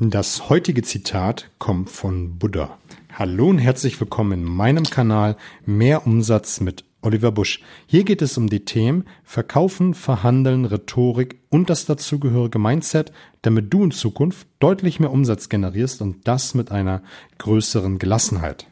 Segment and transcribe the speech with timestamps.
[0.00, 2.78] Das heutige Zitat kommt von Buddha.
[3.14, 5.36] Hallo und herzlich willkommen in meinem Kanal
[5.66, 7.60] Mehr Umsatz mit Oliver Busch.
[7.88, 13.10] Hier geht es um die Themen Verkaufen, Verhandeln, Rhetorik und das dazugehörige Mindset,
[13.42, 17.02] damit du in Zukunft deutlich mehr Umsatz generierst und das mit einer
[17.38, 18.68] größeren Gelassenheit.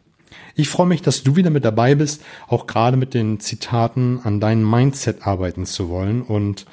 [0.54, 4.38] Ich freue mich, dass du wieder mit dabei bist, auch gerade mit den Zitaten an
[4.38, 6.22] deinem Mindset arbeiten zu wollen.
[6.22, 6.66] Und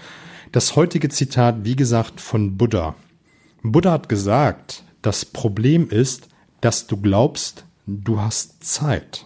[0.52, 2.94] das heutige Zitat, wie gesagt, von Buddha.
[3.64, 6.28] Buddha hat gesagt, das Problem ist,
[6.62, 9.26] dass du glaubst, du hast Zeit.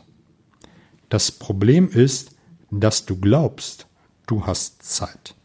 [1.10, 2.32] Das Problem ist,
[2.70, 3.88] dass du glaubst,
[4.28, 5.36] du hast Zeit.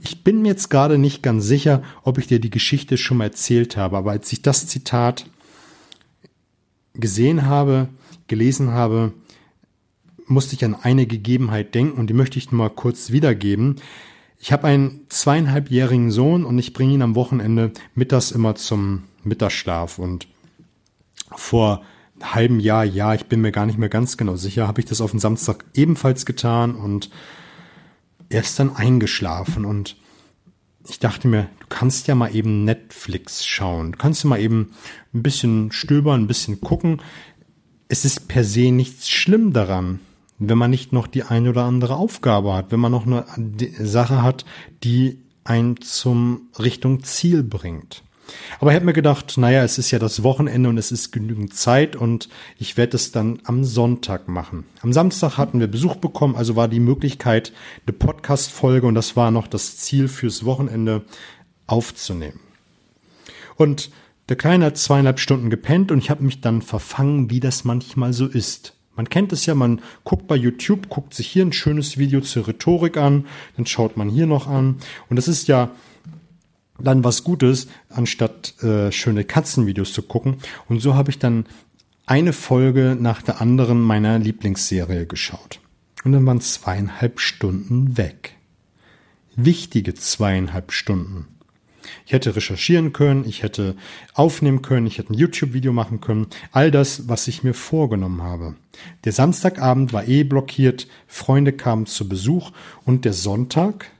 [0.00, 3.24] Ich bin mir jetzt gerade nicht ganz sicher, ob ich dir die Geschichte schon mal
[3.24, 5.26] erzählt habe, aber als ich das Zitat
[6.94, 7.88] gesehen habe,
[8.26, 9.12] gelesen habe,
[10.26, 13.76] musste ich an eine Gegebenheit denken und die möchte ich mal kurz wiedergeben.
[14.44, 20.00] Ich habe einen zweieinhalbjährigen Sohn und ich bringe ihn am Wochenende mittags immer zum Mittagsschlaf.
[20.00, 20.26] Und
[21.30, 21.84] vor
[22.16, 24.86] einem halben Jahr, ja, ich bin mir gar nicht mehr ganz genau sicher, habe ich
[24.86, 27.08] das auf den Samstag ebenfalls getan und
[28.30, 29.96] er ist dann eingeschlafen und
[30.88, 33.92] ich dachte mir, du kannst ja mal eben Netflix schauen.
[33.92, 34.72] Du kannst ja mal eben
[35.14, 37.00] ein bisschen stöbern, ein bisschen gucken.
[37.86, 40.00] Es ist per se nichts schlimm daran
[40.48, 43.24] wenn man nicht noch die eine oder andere Aufgabe hat, wenn man noch eine
[43.78, 44.44] Sache hat,
[44.82, 48.02] die einen zum Richtung Ziel bringt.
[48.60, 51.54] Aber ich habe mir gedacht, naja, es ist ja das Wochenende und es ist genügend
[51.54, 54.64] Zeit und ich werde es dann am Sonntag machen.
[54.80, 57.52] Am Samstag hatten wir Besuch bekommen, also war die Möglichkeit,
[57.86, 61.02] eine Podcast-Folge und das war noch das Ziel fürs Wochenende
[61.66, 62.40] aufzunehmen.
[63.56, 63.90] Und
[64.28, 68.12] der Kleine hat zweieinhalb Stunden gepennt und ich habe mich dann verfangen, wie das manchmal
[68.12, 68.74] so ist.
[68.96, 72.46] Man kennt es ja, man guckt bei YouTube, guckt sich hier ein schönes Video zur
[72.46, 73.26] Rhetorik an,
[73.56, 74.76] dann schaut man hier noch an.
[75.08, 75.70] Und das ist ja
[76.78, 80.38] dann was Gutes, anstatt äh, schöne Katzenvideos zu gucken.
[80.68, 81.46] Und so habe ich dann
[82.06, 85.60] eine Folge nach der anderen meiner Lieblingsserie geschaut.
[86.04, 88.36] Und dann waren zweieinhalb Stunden weg.
[89.36, 91.26] Wichtige zweieinhalb Stunden.
[92.06, 93.76] Ich hätte recherchieren können, ich hätte
[94.14, 96.26] aufnehmen können, ich hätte ein YouTube-Video machen können.
[96.52, 98.54] All das, was ich mir vorgenommen habe.
[99.04, 102.50] Der Samstagabend war eh blockiert, Freunde kamen zu Besuch
[102.84, 103.90] und der Sonntag,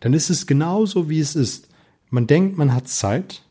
[0.00, 1.68] dann ist es genauso, wie es ist.
[2.08, 3.42] Man denkt, man hat Zeit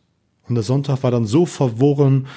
[0.47, 2.27] und der Sonntag war dann so verworren,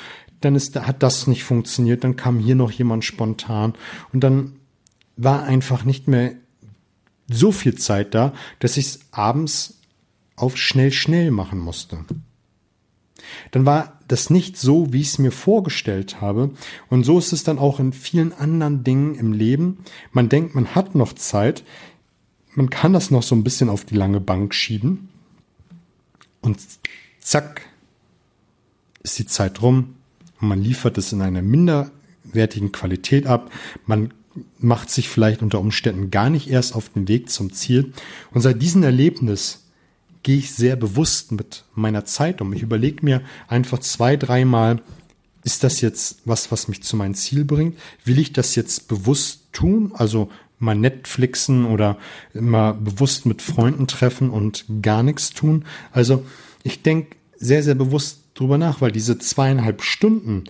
[0.40, 3.74] dann ist, hat das nicht funktioniert, dann kam hier noch jemand spontan
[4.12, 4.56] und dann
[5.16, 6.34] war einfach nicht mehr
[7.28, 9.78] so viel Zeit da, dass ich es abends
[10.42, 12.04] auf schnell schnell machen musste.
[13.50, 16.50] Dann war das nicht so, wie ich es mir vorgestellt habe.
[16.90, 19.78] Und so ist es dann auch in vielen anderen Dingen im Leben.
[20.10, 21.64] Man denkt, man hat noch Zeit.
[22.54, 25.08] Man kann das noch so ein bisschen auf die lange Bank schieben.
[26.40, 26.58] Und
[27.20, 27.62] zack,
[29.02, 29.94] ist die Zeit rum.
[30.40, 33.50] Und man liefert es in einer minderwertigen Qualität ab.
[33.86, 34.12] Man
[34.58, 37.92] macht sich vielleicht unter Umständen gar nicht erst auf den Weg zum Ziel.
[38.32, 39.61] Und seit diesem Erlebnis
[40.22, 42.52] gehe ich sehr bewusst mit meiner Zeit um.
[42.52, 44.80] Ich überlege mir einfach zwei, dreimal,
[45.44, 47.76] ist das jetzt was, was mich zu meinem Ziel bringt?
[48.04, 49.92] Will ich das jetzt bewusst tun?
[49.94, 51.98] Also mal Netflixen oder
[52.32, 55.64] mal bewusst mit Freunden treffen und gar nichts tun?
[55.90, 56.24] Also
[56.62, 60.44] ich denke sehr, sehr bewusst drüber nach, weil diese zweieinhalb Stunden,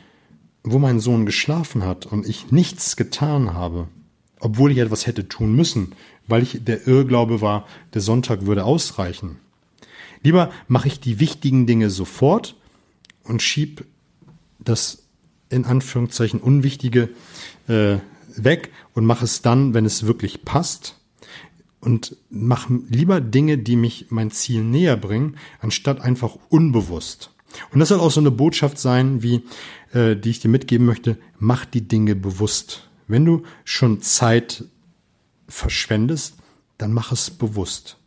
[0.63, 3.89] wo mein Sohn geschlafen hat und ich nichts getan habe,
[4.39, 5.95] obwohl ich etwas hätte tun müssen,
[6.29, 9.39] weil ich der Irrglaube war, der Sonntag würde ausreichen.
[10.23, 12.57] Lieber mache ich die wichtigen Dinge sofort
[13.25, 13.85] und schieb
[14.59, 15.03] das
[15.49, 17.11] in Anführungszeichen Unwichtige
[17.69, 17.97] äh,
[18.37, 20.99] weg und mache es dann, wenn es wirklich passt.
[21.81, 27.33] Und mache lieber Dinge, die mich mein Ziel näher bringen, anstatt einfach unbewusst.
[27.73, 29.43] Und das soll auch so eine Botschaft sein, wie
[29.93, 31.19] äh, die ich dir mitgeben möchte.
[31.41, 32.89] Mach die Dinge bewusst.
[33.09, 34.65] Wenn du schon Zeit
[35.49, 36.37] verschwendest,
[36.79, 37.99] dann mach es bewusst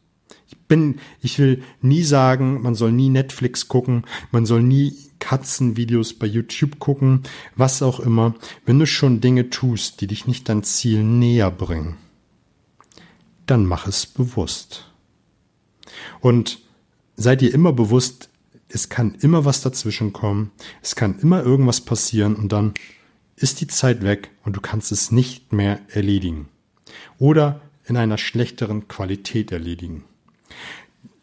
[0.67, 6.27] bin, ich will nie sagen, man soll nie Netflix gucken, man soll nie Katzenvideos bei
[6.27, 7.23] YouTube gucken,
[7.55, 8.35] was auch immer,
[8.65, 11.97] wenn du schon Dinge tust, die dich nicht dein Ziel näher bringen,
[13.45, 14.91] dann mach es bewusst.
[16.19, 16.59] Und
[17.15, 18.29] sei dir immer bewusst,
[18.67, 20.51] es kann immer was dazwischen kommen,
[20.81, 22.73] es kann immer irgendwas passieren und dann
[23.35, 26.47] ist die Zeit weg und du kannst es nicht mehr erledigen.
[27.19, 30.03] Oder in einer schlechteren Qualität erledigen.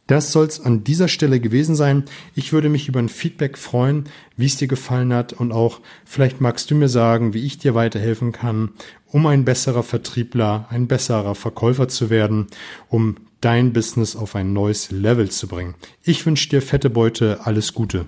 [0.07, 2.05] Das soll es an dieser Stelle gewesen sein.
[2.35, 4.05] Ich würde mich über ein Feedback freuen,
[4.37, 7.75] wie es dir gefallen hat und auch vielleicht magst du mir sagen, wie ich dir
[7.75, 8.71] weiterhelfen kann,
[9.07, 12.49] um ein besserer Vertriebler, ein besserer Verkäufer zu werden,
[12.89, 15.75] um dein Business auf ein neues Level zu bringen.
[16.03, 18.07] Ich wünsche dir fette Beute, alles Gute.